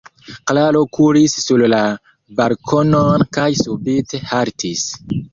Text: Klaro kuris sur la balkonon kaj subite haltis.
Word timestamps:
Klaro 0.51 0.79
kuris 0.97 1.35
sur 1.41 1.61
la 1.73 1.81
balkonon 2.39 3.25
kaj 3.37 3.45
subite 3.59 4.23
haltis. 4.31 4.87